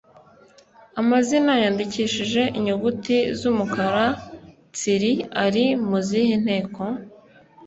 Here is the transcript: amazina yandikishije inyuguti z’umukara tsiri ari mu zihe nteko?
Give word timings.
amazina 1.01 1.53
yandikishije 1.63 2.41
inyuguti 2.57 3.17
z’umukara 3.39 4.05
tsiri 4.75 5.13
ari 5.45 5.65
mu 5.87 5.97
zihe 6.07 6.35
nteko? 6.45 6.83